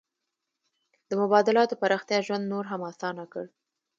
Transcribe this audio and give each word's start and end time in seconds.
د 1.09 1.11
مبادلاتو 1.21 1.79
پراختیا 1.81 2.19
ژوند 2.27 2.45
نور 2.53 2.65
هم 2.71 2.81
اسانه 2.91 3.25
کړ. 3.31 3.45